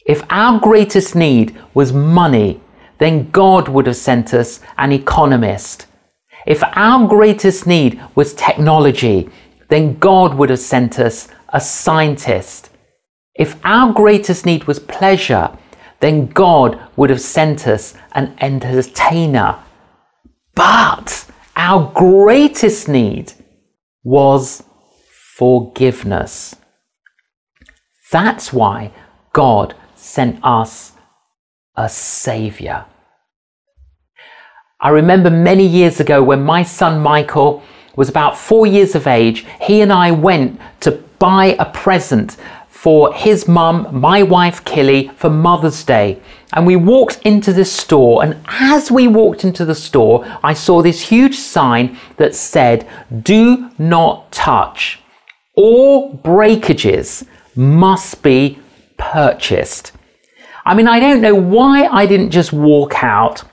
If 0.06 0.24
our 0.30 0.60
greatest 0.60 1.16
need 1.16 1.58
was 1.74 1.92
money, 1.92 2.62
then 3.00 3.30
God 3.32 3.68
would 3.68 3.88
have 3.88 3.98
sent 3.98 4.34
us 4.34 4.60
an 4.78 4.92
economist. 4.92 5.88
If 6.46 6.64
our 6.64 7.08
greatest 7.08 7.66
need 7.66 8.00
was 8.14 8.36
technology, 8.36 9.30
then 9.70 9.98
God 9.98 10.36
would 10.36 10.52
have 10.52 10.60
sent 10.60 11.00
us 11.00 11.28
a 11.56 11.60
scientist. 11.62 12.70
If 13.34 13.56
our 13.64 13.94
greatest 13.94 14.46
need 14.46 14.66
was 14.66 14.78
pleasure, 14.78 15.58
then 16.02 16.28
God 16.28 16.78
would 16.98 17.10
have 17.10 17.22
sent 17.22 17.66
us 17.66 17.94
an 18.12 18.36
entertainer. 18.42 19.58
But 20.54 21.26
our 21.56 21.92
greatest 21.96 22.90
need 22.90 23.32
was 24.04 24.64
forgiveness. 25.38 26.56
That's 28.12 28.52
why 28.52 28.92
God 29.32 29.76
sent 29.96 30.44
us 30.44 30.92
a 31.78 31.88
Saviour. 31.88 32.86
I 34.82 34.90
remember 34.90 35.30
many 35.30 35.66
years 35.66 36.02
ago 36.02 36.22
when 36.22 36.44
my 36.44 36.64
son 36.64 37.02
Michael 37.02 37.64
was 37.96 38.10
about 38.10 38.38
four 38.38 38.68
years 38.68 38.94
of 38.94 39.08
age, 39.08 39.46
he 39.62 39.80
and 39.80 39.92
I 39.94 40.12
went 40.12 40.60
to 40.82 41.05
buy 41.20 41.56
a 41.60 41.66
present 41.66 42.38
for 42.70 43.14
his 43.14 43.48
mum, 43.48 43.88
my 43.92 44.22
wife 44.22 44.64
Killy, 44.64 45.10
for 45.16 45.30
Mother's 45.30 45.84
Day. 45.84 46.22
And 46.54 46.68
we 46.68 46.76
walked 46.76 47.20
into 47.24 47.52
this 47.52 47.72
store, 47.72 48.24
and 48.24 48.40
as 48.48 48.92
we 48.92 49.08
walked 49.08 49.44
into 49.44 49.66
the 49.66 49.76
store, 49.76 50.26
I 50.44 50.54
saw 50.54 50.82
this 50.82 51.02
huge 51.02 51.36
sign 51.36 51.98
that 52.18 52.36
said, 52.36 52.88
Do 53.24 53.72
not 53.78 54.32
touch. 54.32 55.00
All 55.56 56.14
breakages 56.14 57.26
must 57.56 58.22
be 58.22 58.60
purchased. 58.98 59.92
I 60.66 60.76
mean, 60.76 60.88
I 60.88 61.00
don't 61.00 61.22
know 61.22 61.36
why 61.36 61.86
I 61.86 62.06
didn't 62.06 62.32
just 62.32 62.54
walk 62.54 63.04
out, 63.04 63.44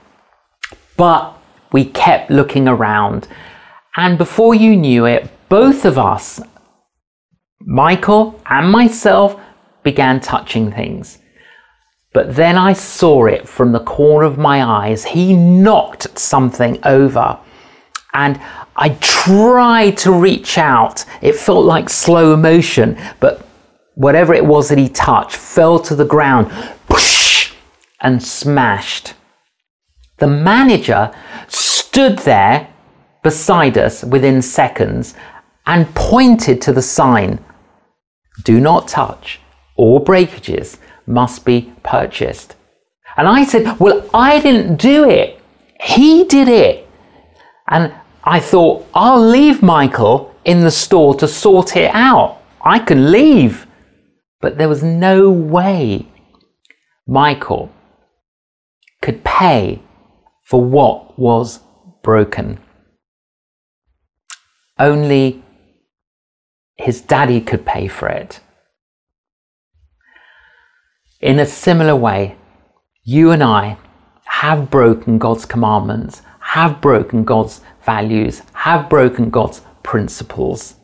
but 0.96 1.36
we 1.72 1.84
kept 1.84 2.30
looking 2.30 2.68
around 2.68 3.28
and 3.96 4.16
before 4.16 4.54
you 4.54 4.74
knew 4.74 5.04
it, 5.04 5.28
both 5.48 5.84
of 5.84 5.98
us, 5.98 6.40
Michael 7.66 8.40
and 8.46 8.70
myself, 8.70 9.40
began 9.82 10.20
touching 10.20 10.70
things. 10.70 11.18
But 12.12 12.36
then 12.36 12.58
I 12.58 12.72
saw 12.72 13.26
it 13.26 13.48
from 13.48 13.72
the 13.72 13.80
corner 13.80 14.26
of 14.26 14.38
my 14.38 14.62
eyes. 14.62 15.04
He 15.04 15.34
knocked 15.34 16.18
something 16.18 16.78
over. 16.84 17.38
And 18.12 18.40
I 18.76 18.90
tried 19.00 19.96
to 19.98 20.12
reach 20.12 20.58
out. 20.58 21.04
It 21.22 21.34
felt 21.34 21.64
like 21.64 21.88
slow 21.88 22.36
motion, 22.36 22.98
but 23.18 23.46
whatever 23.94 24.34
it 24.34 24.44
was 24.44 24.68
that 24.68 24.78
he 24.78 24.88
touched 24.88 25.36
fell 25.36 25.78
to 25.80 25.94
the 25.94 26.04
ground 26.04 26.50
and 28.02 28.22
smashed. 28.22 29.14
The 30.18 30.26
manager 30.26 31.12
stood 31.48 32.18
there 32.20 32.68
beside 33.22 33.78
us 33.78 34.04
within 34.04 34.42
seconds 34.42 35.14
and 35.64 35.94
pointed 35.94 36.60
to 36.62 36.72
the 36.72 36.82
sign 36.82 37.42
Do 38.44 38.60
not 38.60 38.88
touch, 38.88 39.40
all 39.76 39.98
breakages 39.98 40.78
must 41.06 41.44
be 41.44 41.72
purchased. 41.82 42.56
And 43.16 43.28
I 43.28 43.44
said, 43.44 43.78
Well, 43.78 44.08
I 44.14 44.40
didn't 44.40 44.76
do 44.76 45.08
it, 45.08 45.40
he 45.80 46.24
did 46.24 46.48
it. 46.48 46.88
And 47.68 47.94
I 48.24 48.40
thought, 48.40 48.86
I'll 48.94 49.20
leave 49.20 49.62
Michael 49.62 50.34
in 50.44 50.60
the 50.60 50.70
store 50.70 51.14
to 51.16 51.28
sort 51.28 51.76
it 51.76 51.90
out. 51.94 52.40
I 52.60 52.78
can 52.78 53.10
leave. 53.10 53.66
But 54.40 54.58
there 54.58 54.68
was 54.68 54.82
no 54.82 55.30
way 55.30 56.06
Michael 57.06 57.72
could 59.00 59.24
pay 59.24 59.82
for 60.44 60.62
what 60.64 61.18
was 61.18 61.60
broken. 62.02 62.58
Only 64.78 65.41
his 66.82 67.00
daddy 67.00 67.40
could 67.40 67.64
pay 67.64 67.88
for 67.88 68.08
it. 68.08 68.40
In 71.20 71.38
a 71.38 71.46
similar 71.46 71.94
way, 71.94 72.36
you 73.04 73.30
and 73.30 73.42
I 73.42 73.78
have 74.24 74.70
broken 74.70 75.18
God's 75.18 75.46
commandments, 75.46 76.22
have 76.40 76.80
broken 76.80 77.24
God's 77.24 77.60
values, 77.84 78.42
have 78.52 78.90
broken 78.90 79.30
God's 79.30 79.62
principles, 79.82 80.74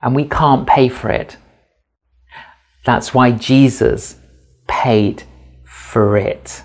and 0.00 0.14
we 0.14 0.24
can't 0.24 0.66
pay 0.66 0.88
for 0.88 1.10
it. 1.10 1.36
That's 2.84 3.12
why 3.12 3.32
Jesus 3.32 4.16
paid 4.68 5.24
for 5.64 6.16
it. 6.16 6.62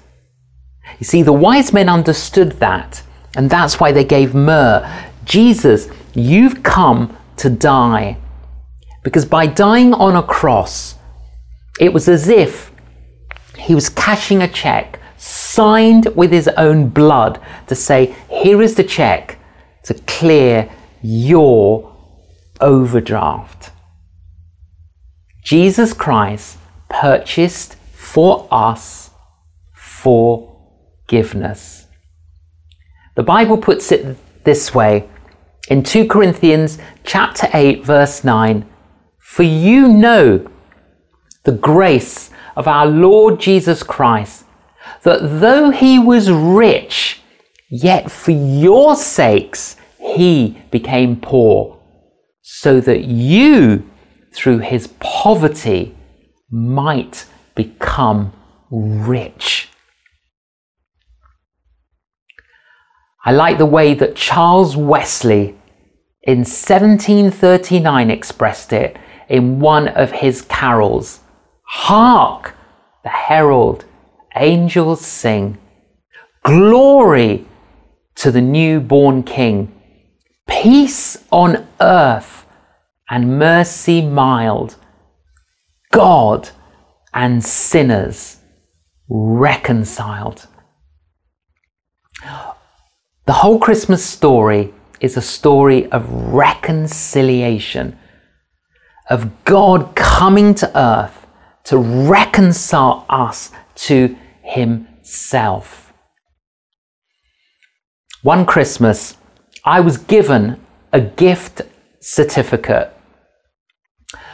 You 0.99 1.05
see, 1.05 1.23
the 1.23 1.33
wise 1.33 1.73
men 1.73 1.89
understood 1.89 2.53
that, 2.53 3.01
and 3.35 3.49
that's 3.49 3.79
why 3.79 3.91
they 3.91 4.03
gave 4.03 4.35
myrrh 4.35 5.11
Jesus, 5.25 5.89
you've 6.13 6.61
come 6.61 7.17
to 7.37 7.49
die. 7.49 8.17
Because 9.03 9.25
by 9.25 9.47
dying 9.47 9.93
on 9.93 10.15
a 10.15 10.23
cross, 10.23 10.95
it 11.79 11.93
was 11.93 12.07
as 12.07 12.27
if 12.27 12.71
he 13.57 13.75
was 13.75 13.89
cashing 13.89 14.41
a 14.41 14.47
check 14.47 14.99
signed 15.17 16.07
with 16.15 16.31
his 16.31 16.47
own 16.49 16.89
blood 16.89 17.39
to 17.67 17.75
say, 17.75 18.15
Here 18.29 18.61
is 18.61 18.75
the 18.75 18.83
check 18.83 19.37
to 19.83 19.93
clear 19.93 20.69
your 21.01 21.95
overdraft. 22.61 23.71
Jesus 25.43 25.93
Christ 25.93 26.57
purchased 26.89 27.75
for 27.93 28.47
us 28.51 29.11
forgiveness. 29.73 31.87
The 33.15 33.23
Bible 33.23 33.57
puts 33.57 33.91
it 33.91 34.17
this 34.43 34.73
way 34.73 35.09
in 35.69 35.83
2 35.83 36.07
Corinthians 36.07 36.77
chapter 37.03 37.47
8 37.53 37.83
verse 37.83 38.23
9 38.23 38.67
for 39.19 39.43
you 39.43 39.87
know 39.87 40.49
the 41.43 41.51
grace 41.51 42.29
of 42.55 42.67
our 42.67 42.85
Lord 42.85 43.39
Jesus 43.39 43.83
Christ 43.83 44.45
that 45.03 45.39
though 45.39 45.71
he 45.71 45.99
was 45.99 46.31
rich 46.31 47.21
yet 47.69 48.11
for 48.11 48.31
your 48.31 48.95
sakes 48.95 49.75
he 49.99 50.61
became 50.71 51.19
poor 51.19 51.81
so 52.41 52.79
that 52.79 53.05
you 53.05 53.89
through 54.33 54.59
his 54.59 54.87
poverty 54.99 55.95
might 56.51 57.25
become 57.55 58.31
rich. 58.69 59.64
I 63.27 63.31
like 63.31 63.57
the 63.57 63.65
way 63.65 63.95
that 63.95 64.15
Charles 64.15 64.77
Wesley 64.77 65.55
in 66.21 66.39
1739 66.39 68.11
expressed 68.11 68.71
it 68.71 68.97
in 69.27 69.59
one 69.59 69.87
of 69.87 70.11
his 70.11 70.43
carols. 70.43 71.21
Hark! 71.63 72.53
The 73.03 73.09
herald 73.09 73.85
angels 74.35 75.03
sing. 75.03 75.57
Glory 76.43 77.47
to 78.15 78.31
the 78.31 78.41
newborn 78.41 79.23
King. 79.23 79.73
Peace 80.47 81.17
on 81.31 81.67
earth 81.81 82.45
and 83.09 83.39
mercy 83.39 84.03
mild. 84.03 84.75
God 85.91 86.49
and 87.11 87.43
sinners 87.43 88.37
reconciled. 89.09 90.47
The 93.25 93.33
whole 93.33 93.57
Christmas 93.57 94.05
story 94.05 94.71
is 94.99 95.17
a 95.17 95.21
story 95.21 95.91
of 95.91 96.07
reconciliation, 96.11 97.97
of 99.09 99.43
God 99.45 99.95
coming 99.95 100.53
to 100.55 100.77
earth 100.77 101.25
to 101.63 101.77
reconcile 101.77 103.03
us 103.09 103.51
to 103.75 104.15
Himself. 104.43 105.91
One 108.21 108.45
Christmas, 108.45 109.17
I 109.63 109.79
was 109.79 109.97
given 109.97 110.61
a 110.93 111.01
gift 111.01 111.63
certificate 111.99 112.95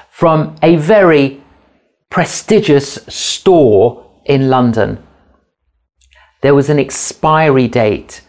from 0.09 0.57
a 0.61 0.75
very 0.75 1.41
prestigious 2.09 2.99
store 3.07 4.21
in 4.25 4.49
London. 4.49 5.01
There 6.41 6.53
was 6.53 6.69
an 6.69 6.77
expiry 6.77 7.69
date 7.69 8.21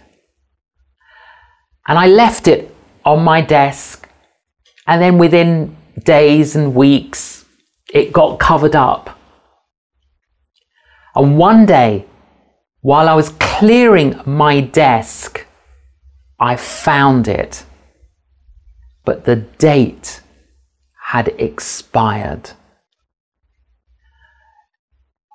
and 1.86 1.98
I 1.98 2.06
left 2.06 2.48
it 2.48 2.74
on 3.04 3.22
my 3.22 3.40
desk. 3.40 4.08
And 4.86 5.00
then 5.00 5.18
within 5.18 5.76
days 6.04 6.56
and 6.56 6.74
weeks, 6.74 7.44
it 7.92 8.12
got 8.12 8.38
covered 8.38 8.74
up. 8.74 9.18
And 11.14 11.36
one 11.36 11.66
day, 11.66 12.06
while 12.80 13.08
I 13.08 13.14
was 13.14 13.30
clearing 13.38 14.20
my 14.26 14.60
desk, 14.60 15.46
I 16.40 16.56
found 16.56 17.28
it. 17.28 17.64
But 19.04 19.24
the 19.24 19.36
date 19.36 20.20
had 21.10 21.28
expired. 21.38 22.50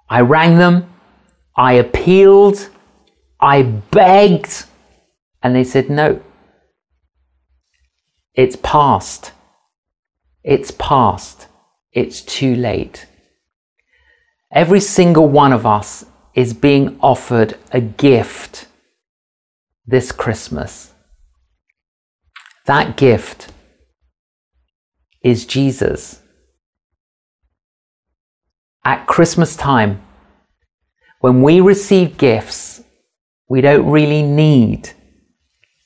I 0.10 0.22
rang 0.22 0.58
them, 0.58 0.90
I 1.56 1.74
appealed, 1.74 2.70
I 3.40 3.62
begged, 3.64 4.66
and 5.44 5.56
they 5.56 5.64
said 5.64 5.90
no. 5.90 6.22
It's 8.38 8.56
past. 8.56 9.32
It's 10.44 10.70
past. 10.70 11.48
It's 11.92 12.22
too 12.22 12.56
late. 12.56 13.08
Every 14.52 14.80
single 14.80 15.28
one 15.28 15.52
of 15.52 15.66
us 15.66 16.06
is 16.36 16.54
being 16.54 17.00
offered 17.02 17.58
a 17.72 17.82
gift 17.82 18.68
this 19.88 20.12
Christmas. 20.12 20.94
That 22.68 22.96
gift 22.96 23.52
is 25.24 25.48
Jesus. 25.48 26.22
At 28.86 29.08
Christmas 29.08 29.56
time, 29.56 30.02
when 31.22 31.42
we 31.42 31.60
receive 31.60 32.20
gifts, 32.20 32.84
we 33.50 33.62
don't 33.62 33.90
really 33.90 34.22
need 34.22 34.92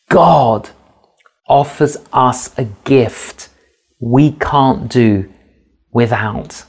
God 0.10 0.70
offers 1.48 1.98
us 2.14 2.58
a 2.58 2.66
gift 2.84 3.50
we 4.00 4.32
can't 4.32 4.90
do 4.90 5.32
without. 5.92 6.66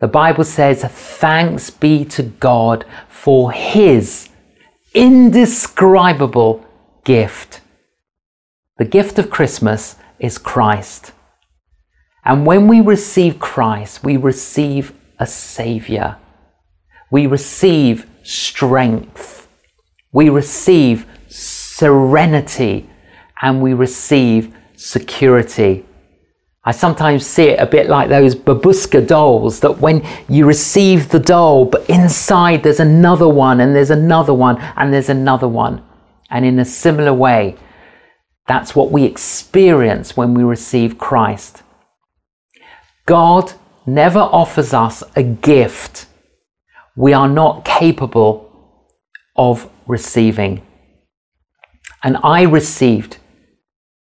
The 0.00 0.08
Bible 0.08 0.44
says, 0.44 0.82
Thanks 0.84 1.70
be 1.70 2.04
to 2.06 2.22
God 2.22 2.84
for 3.08 3.52
His 3.52 4.28
indescribable 4.94 6.66
gift. 7.04 7.60
The 8.78 8.84
gift 8.84 9.18
of 9.18 9.30
Christmas 9.30 9.96
is 10.18 10.38
Christ. 10.38 11.12
And 12.24 12.46
when 12.46 12.68
we 12.68 12.80
receive 12.80 13.38
Christ, 13.38 14.04
we 14.04 14.16
receive 14.16 14.92
a 15.18 15.26
Savior. 15.26 16.16
We 17.10 17.26
receive 17.26 18.08
strength. 18.22 19.48
We 20.12 20.28
receive 20.28 21.06
serenity 21.28 22.88
and 23.42 23.60
we 23.60 23.74
receive 23.74 24.54
security. 24.76 25.84
I 26.64 26.70
sometimes 26.70 27.26
see 27.26 27.48
it 27.48 27.58
a 27.58 27.66
bit 27.66 27.88
like 27.88 28.08
those 28.08 28.36
babushka 28.36 29.06
dolls 29.06 29.60
that 29.60 29.78
when 29.78 30.06
you 30.28 30.46
receive 30.46 31.08
the 31.08 31.18
doll, 31.18 31.64
but 31.64 31.90
inside 31.90 32.62
there's 32.62 32.80
another 32.80 33.28
one, 33.28 33.60
and 33.60 33.74
there's 33.74 33.90
another 33.90 34.32
one, 34.32 34.58
and 34.76 34.92
there's 34.92 35.08
another 35.08 35.48
one. 35.48 35.84
And 36.30 36.44
in 36.44 36.58
a 36.60 36.64
similar 36.64 37.12
way, 37.12 37.56
that's 38.46 38.74
what 38.76 38.92
we 38.92 39.04
experience 39.04 40.16
when 40.16 40.34
we 40.34 40.44
receive 40.44 40.98
Christ. 40.98 41.62
God 43.06 43.52
never 43.84 44.20
offers 44.20 44.72
us 44.72 45.02
a 45.16 45.22
gift 45.22 46.06
we 46.96 47.12
are 47.12 47.28
not 47.28 47.64
capable 47.64 48.50
of 49.36 49.70
receiving. 49.86 50.64
And 52.02 52.18
I 52.22 52.42
received 52.42 53.18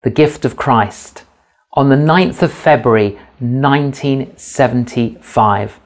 the 0.04 0.10
gift 0.10 0.46
of 0.46 0.56
Christ, 0.56 1.26
on 1.74 1.90
the 1.90 1.96
9th 1.96 2.42
of 2.42 2.52
February 2.52 3.20
1975. 3.40 5.80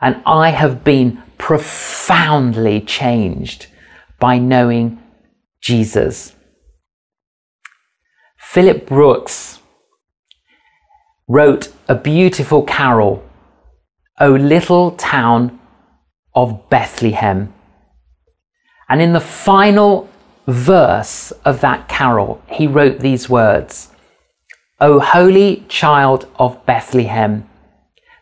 And 0.00 0.22
I 0.24 0.50
have 0.50 0.84
been 0.84 1.20
profoundly 1.36 2.80
changed 2.80 3.66
by 4.18 4.38
knowing 4.38 5.02
Jesus. 5.60 6.34
Phillips 8.36 8.86
Brooks 8.86 9.58
wrote 11.28 11.70
a 11.88 11.94
beautiful 11.94 12.62
carol, 12.62 13.22
O 14.20 14.30
Little 14.30 14.92
Town 14.92 15.60
of 16.34 16.70
Bethlehem. 16.70 17.52
And 18.88 19.02
in 19.02 19.12
the 19.12 19.20
final 19.20 20.08
verse 20.48 21.30
of 21.44 21.60
that 21.60 21.88
carol, 21.88 22.42
he 22.50 22.66
wrote 22.66 23.00
these 23.00 23.28
words 23.28 23.90
O 24.80 24.98
holy 24.98 25.64
child 25.68 26.26
of 26.36 26.64
Bethlehem, 26.64 27.48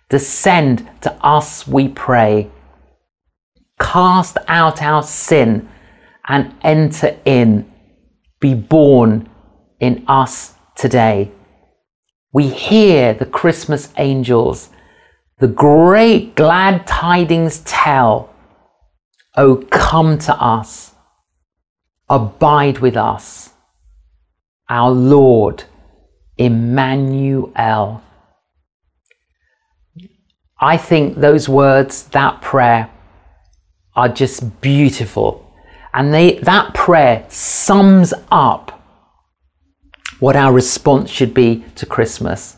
descend 0.09 0.89
to 1.03 1.13
us, 1.25 1.67
we 1.69 1.89
pray. 1.89 2.51
Cast 3.79 4.39
out 4.49 4.83
our 4.83 5.03
sin 5.03 5.69
and 6.27 6.55
enter 6.63 7.17
in. 7.25 7.71
Be 8.41 8.55
born 8.55 9.29
in 9.81 10.05
us 10.09 10.55
today. 10.75 11.31
We 12.33 12.49
hear 12.49 13.15
the 13.15 13.27
Christmas 13.27 13.93
angels, 13.99 14.71
the 15.39 15.49
great 15.49 16.35
glad 16.35 16.87
tidings 16.87 17.59
tell. 17.61 18.35
Oh, 19.37 19.57
come 19.71 20.19
to 20.21 20.35
us 20.35 20.95
abide 22.09 22.79
with 22.79 22.97
us, 22.97 23.51
our 24.69 24.91
Lord 24.91 25.65
Emmanuel. 26.37 28.03
I 30.59 30.77
think 30.77 31.17
those 31.17 31.49
words, 31.49 32.05
that 32.09 32.41
prayer, 32.41 32.91
are 33.95 34.09
just 34.09 34.61
beautiful. 34.61 35.43
And 35.93 36.13
they, 36.13 36.39
that 36.41 36.75
prayer 36.75 37.25
sums 37.29 38.13
up 38.31 38.73
what 40.21 40.37
our 40.37 40.53
response 40.53 41.11
should 41.11 41.35
be 41.35 41.65
to 41.75 41.87
Christmas. 41.87 42.57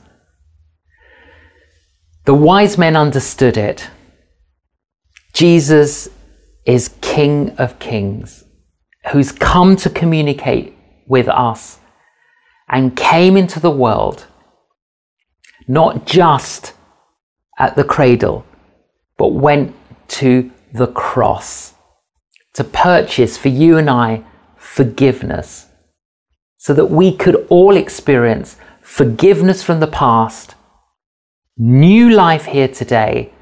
The 2.25 2.35
wise 2.35 2.77
men 2.77 2.97
understood 2.97 3.57
it. 3.57 3.89
Jesus 5.33 6.09
is 6.67 6.95
King 7.01 7.51
of 7.59 7.79
Kings, 7.79 8.45
who's 9.11 9.33
come 9.33 9.77
to 9.77 9.90
communicate 9.90 10.77
with 11.07 11.29
us 11.29 11.79
and 12.68 12.97
came 12.97 13.37
into 13.37 13.59
the 13.61 13.71
world 13.71 14.27
not 15.68 16.07
just 16.07 16.73
at 17.59 17.77
the 17.77 17.85
cradle, 17.85 18.44
but 19.18 19.29
went 19.29 19.75
to 20.09 20.51
the 20.73 20.87
cross 20.87 21.75
to 22.55 22.64
purchase 22.64 23.37
for 23.37 23.49
you 23.49 23.77
and 23.77 23.90
I 23.90 24.25
forgiveness 24.57 25.66
so 26.57 26.73
that 26.75 26.87
we 26.87 27.14
could 27.14 27.47
all 27.51 27.77
experience 27.77 28.57
forgiveness 28.81 29.62
from 29.62 29.81
the 29.81 29.87
past, 29.87 30.55
new 31.57 32.11
life 32.11 32.47
here 32.47 32.68
today, 32.68 33.33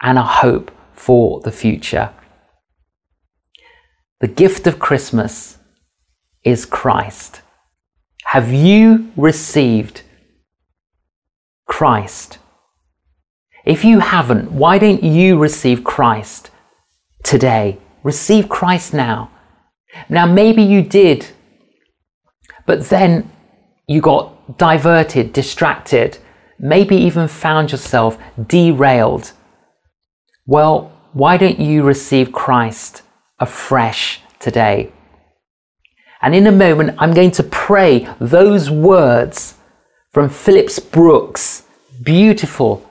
and 0.00 0.18
a 0.18 0.22
hope 0.22 0.70
for 0.94 1.40
the 1.40 1.52
future. 1.52 2.12
The 4.22 4.28
gift 4.28 4.68
of 4.68 4.78
Christmas 4.78 5.58
is 6.44 6.64
Christ. 6.64 7.40
Have 8.26 8.52
you 8.52 9.10
received 9.16 10.02
Christ? 11.66 12.38
If 13.64 13.84
you 13.84 13.98
haven't, 13.98 14.52
why 14.52 14.78
don't 14.78 15.02
you 15.02 15.38
receive 15.38 15.82
Christ 15.82 16.52
today? 17.24 17.78
Receive 18.04 18.48
Christ 18.48 18.94
now. 18.94 19.28
Now, 20.08 20.26
maybe 20.26 20.62
you 20.62 20.82
did, 20.82 21.26
but 22.64 22.90
then 22.90 23.28
you 23.88 24.00
got 24.00 24.56
diverted, 24.56 25.32
distracted, 25.32 26.18
maybe 26.60 26.94
even 26.94 27.26
found 27.26 27.72
yourself 27.72 28.18
derailed. 28.46 29.32
Well, 30.46 30.92
why 31.12 31.38
don't 31.38 31.58
you 31.58 31.82
receive 31.82 32.30
Christ 32.30 33.02
afresh 33.42 34.20
today? 34.38 34.92
And 36.22 36.34
in 36.34 36.46
a 36.46 36.52
moment, 36.52 36.96
I'm 36.98 37.12
going 37.12 37.32
to 37.32 37.42
pray 37.42 38.08
those 38.20 38.70
words 38.70 39.56
from 40.12 40.28
Phillips 40.28 40.78
Brooks' 40.78 41.64
beautiful 42.02 42.88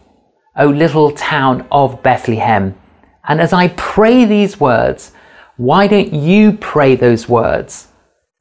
O 0.58 0.68
little 0.68 1.12
town 1.12 1.66
of 1.72 2.04
Bethlehem. 2.04 2.76
And 3.28 3.40
as 3.40 3.54
I 3.54 3.70
pray 3.70 4.26
these 4.26 4.60
words, 4.60 5.14
why 5.56 5.88
don't 5.88 6.14
you 6.14 6.54
pray 6.54 6.96
those 6.96 7.30
words 7.30 7.88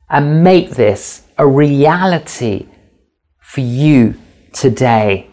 and 0.08 0.42
make 0.42 0.70
this 0.70 1.22
a 1.38 1.46
reality 1.46 2.66
for 3.40 3.60
you 3.60 4.14
today? 4.52 5.30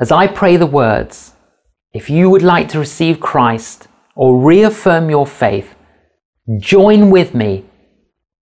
As 0.00 0.10
I 0.10 0.26
pray 0.26 0.56
the 0.56 0.66
words, 0.66 1.34
if 1.92 2.08
you 2.08 2.30
would 2.30 2.42
like 2.42 2.68
to 2.70 2.78
receive 2.78 3.20
Christ 3.20 3.88
or 4.14 4.40
reaffirm 4.40 5.10
your 5.10 5.26
faith, 5.26 5.74
join 6.58 7.10
with 7.10 7.34
me 7.34 7.64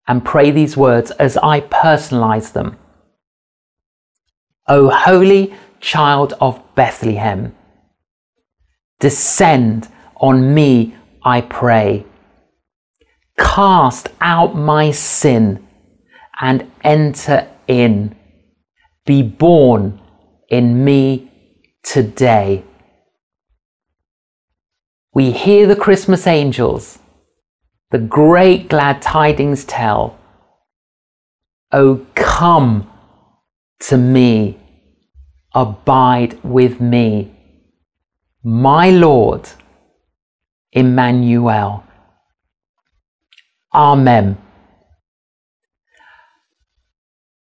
and 0.09 0.25
pray 0.25 0.51
these 0.51 0.77
words 0.77 1.11
as 1.13 1.37
I 1.37 1.61
personalize 1.61 2.53
them. 2.53 2.77
O 4.69 4.91
holy 4.91 5.55
child 5.81 6.35
of 6.41 6.63
Bethlehem. 6.75 7.55
Descend 9.01 9.89
on 10.17 10.55
me, 10.55 10.97
I 11.25 11.41
pray. 11.41 12.07
Cast 13.39 14.09
out 14.21 14.55
my 14.55 14.91
sin 14.93 15.67
and 16.41 16.71
enter 16.85 17.49
in. 17.67 18.15
Be 19.05 19.23
born 19.23 20.01
in 20.49 20.85
me 20.85 21.33
today. 21.83 22.65
We 25.15 25.33
hear 25.33 25.67
the 25.67 25.77
Christmas 25.77 26.27
angels, 26.27 26.99
the 27.91 27.99
great 27.99 28.69
glad 28.69 29.03
tidings 29.03 29.65
tell. 29.65 30.19
Oh, 31.71 32.07
come 32.15 32.91
to 33.81 33.97
me 33.97 34.59
abide 35.55 36.43
with 36.43 36.81
me, 36.81 37.31
my 38.43 38.91
Lord, 38.91 39.49
Emmanuel. 40.73 41.85
Amen. 43.75 44.39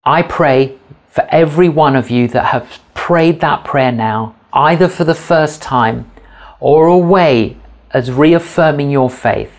I 0.04 0.22
pray 0.22 0.78
for 1.10 1.28
every 1.30 1.68
one 1.68 1.96
of 1.96 2.10
you 2.10 2.28
that 2.30 2.46
have 2.46 2.80
prayed 2.94 3.42
that 3.42 3.66
prayer 3.66 3.92
now, 3.92 4.36
either 4.54 4.88
for 4.88 5.04
the 5.04 5.16
first 5.16 5.62
time 5.62 6.10
or 6.60 6.88
a 6.88 6.98
way 6.98 7.58
as 7.92 8.12
reaffirming 8.12 8.90
your 8.92 9.10
faith. 9.10 9.54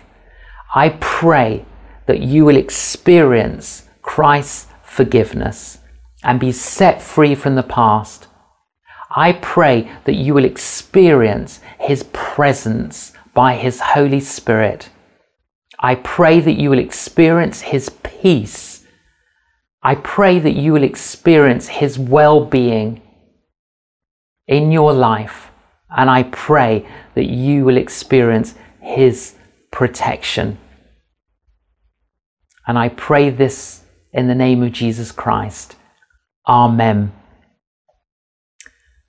I 0.73 0.89
pray 0.99 1.65
that 2.05 2.21
you 2.21 2.45
will 2.45 2.57
experience 2.57 3.87
Christ's 4.01 4.67
forgiveness 4.83 5.79
and 6.23 6.39
be 6.39 6.51
set 6.51 7.01
free 7.01 7.35
from 7.35 7.55
the 7.55 7.63
past 7.63 8.27
I 9.09 9.33
pray 9.33 9.91
that 10.03 10.13
you 10.13 10.33
will 10.33 10.45
experience 10.45 11.61
His 11.79 12.03
presence 12.13 13.13
by 13.33 13.55
His 13.55 13.79
Holy 13.79 14.19
Spirit. 14.19 14.89
I 15.79 15.95
pray 15.95 16.39
that 16.39 16.59
you 16.59 16.69
will 16.69 16.79
experience 16.79 17.61
His 17.61 17.89
peace. 18.03 18.85
I 19.81 19.95
pray 19.95 20.37
that 20.39 20.53
you 20.53 20.73
will 20.73 20.83
experience 20.83 21.69
His 21.69 21.97
well 21.97 22.45
being 22.45 23.01
in 24.47 24.71
your 24.71 24.93
life. 24.93 25.48
And 25.89 26.09
I 26.09 26.23
pray 26.23 26.87
that 27.15 27.25
you 27.25 27.65
will 27.65 27.77
experience 27.77 28.55
His 28.81 29.35
protection. 29.71 30.57
And 32.67 32.77
I 32.77 32.89
pray 32.89 33.29
this 33.29 33.83
in 34.13 34.27
the 34.27 34.35
name 34.35 34.61
of 34.63 34.71
Jesus 34.71 35.11
Christ. 35.11 35.75
Amen. 36.47 37.11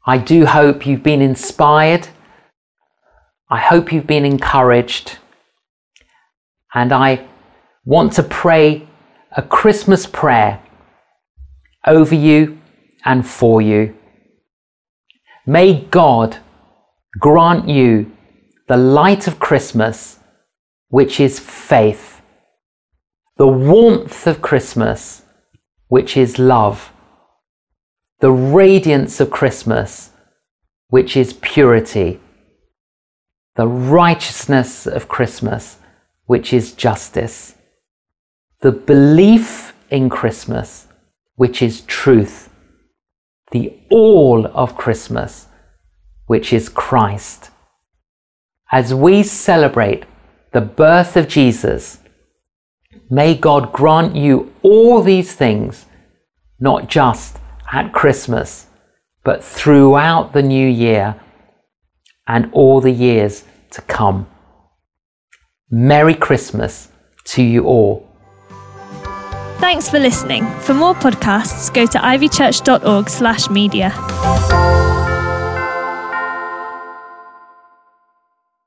I 0.07 0.19
do 0.19 0.47
hope 0.47 0.87
you've 0.87 1.03
been 1.03 1.23
inspired. 1.23 2.09
I 3.51 3.59
hope 3.59 3.93
you've 3.93 4.07
been 4.07 4.25
encouraged. 4.25 5.19
And 6.73 6.93
I 6.93 7.27
want 7.85 8.15
to 8.15 8.23
pray 8.23 8.89
a 9.33 9.43
Christmas 9.43 10.07
prayer 10.07 10.63
over 11.87 12.15
you 12.15 12.59
and 13.05 13.27
for 13.27 13.61
you. 13.61 13.97
May 15.47 15.83
God 15.83 16.39
grant 17.19 17.69
you 17.69 18.13
the 18.69 18.77
light 18.77 19.27
of 19.27 19.41
Christmas, 19.41 20.21
which 20.89 21.19
is 21.19 21.41
faith, 21.41 22.23
the 23.37 23.49
warmth 23.49 24.27
of 24.27 24.41
Christmas, 24.41 25.23
which 25.89 26.17
is 26.17 26.39
love. 26.39 26.93
The 28.21 28.31
radiance 28.31 29.19
of 29.19 29.31
Christmas, 29.31 30.11
which 30.89 31.17
is 31.17 31.33
purity, 31.33 32.21
the 33.57 33.67
righteousness 33.67 34.87
of 34.87 35.09
Christmas, 35.09 35.79
which 36.27 36.53
is 36.53 36.73
justice, 36.73 37.57
the 38.61 38.73
belief 38.73 39.75
in 39.91 40.09
Christmas, 40.09 40.87
which 41.35 41.61
is 41.61 41.81
truth, 41.83 42.51
the 43.51 43.77
all 43.91 44.47
of 44.47 44.77
Christmas, 44.77 45.49
which 46.31 46.53
is 46.53 46.69
Christ. 46.69 47.51
As 48.71 48.95
we 48.95 49.25
celebrate 49.25 50.05
the 50.53 50.61
birth 50.61 51.17
of 51.17 51.27
Jesus, 51.27 51.99
may 53.11 53.35
God 53.35 53.73
grant 53.73 54.15
you 54.15 54.53
all 54.63 55.03
these 55.03 55.35
things, 55.35 55.87
not 56.61 56.89
just 56.89 57.39
at 57.73 57.93
Christmas, 57.93 58.69
but 59.25 59.43
throughout 59.43 60.33
the 60.33 60.43
new 60.43 60.69
year 60.69 61.17
and 62.29 62.49
all 62.53 62.81
the 62.81 62.93
years 62.93 63.43
to 63.73 63.83
come. 63.83 64.29
Merry 65.69 66.15
Christmas 66.15 66.93
to 67.25 67.43
you 67.43 67.65
all. 67.65 68.07
Thanks 69.59 69.89
for 69.89 69.99
listening. 69.99 70.47
For 70.61 70.75
more 70.75 70.95
podcasts, 70.95 71.75
go 71.75 71.87
to 71.87 71.99
ivychurch.org/media. 71.99 74.80